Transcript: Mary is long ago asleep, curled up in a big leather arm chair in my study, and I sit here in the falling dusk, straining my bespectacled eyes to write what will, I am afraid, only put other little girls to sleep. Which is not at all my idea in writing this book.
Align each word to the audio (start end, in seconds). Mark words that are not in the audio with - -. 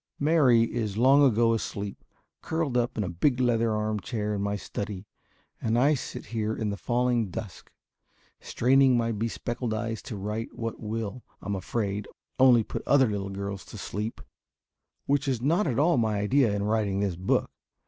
Mary 0.19 0.63
is 0.63 0.97
long 0.97 1.23
ago 1.23 1.53
asleep, 1.53 2.03
curled 2.41 2.75
up 2.75 2.97
in 2.97 3.03
a 3.03 3.07
big 3.07 3.39
leather 3.39 3.71
arm 3.75 3.99
chair 3.99 4.33
in 4.33 4.41
my 4.41 4.55
study, 4.55 5.05
and 5.61 5.77
I 5.77 5.93
sit 5.93 6.25
here 6.33 6.55
in 6.55 6.71
the 6.71 6.75
falling 6.75 7.29
dusk, 7.29 7.71
straining 8.39 8.97
my 8.97 9.11
bespectacled 9.11 9.75
eyes 9.75 10.01
to 10.01 10.15
write 10.17 10.57
what 10.57 10.79
will, 10.79 11.21
I 11.39 11.45
am 11.45 11.55
afraid, 11.55 12.07
only 12.39 12.63
put 12.63 12.81
other 12.87 13.11
little 13.11 13.29
girls 13.29 13.63
to 13.65 13.77
sleep. 13.77 14.21
Which 15.05 15.27
is 15.27 15.39
not 15.39 15.67
at 15.67 15.77
all 15.77 15.97
my 15.99 16.17
idea 16.17 16.51
in 16.51 16.63
writing 16.63 17.01
this 17.01 17.15
book. 17.15 17.51